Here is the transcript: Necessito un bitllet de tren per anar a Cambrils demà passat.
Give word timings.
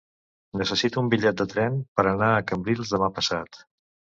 Necessito 0.61 1.01
un 1.03 1.11
bitllet 1.11 1.37
de 1.41 1.47
tren 1.51 1.77
per 1.99 2.07
anar 2.13 2.33
a 2.39 2.43
Cambrils 2.53 2.95
demà 2.97 3.15
passat. 3.21 3.63